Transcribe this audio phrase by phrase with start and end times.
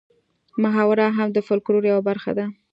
[0.63, 2.45] محاوره هم د فولکلور یوه برخه ده